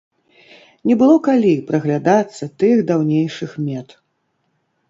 Не 0.91 0.95
было 1.01 1.17
калі 1.27 1.51
прыглядацца 1.69 2.43
тых 2.65 2.77
даўнейшых 2.93 3.51
мет. 3.67 3.89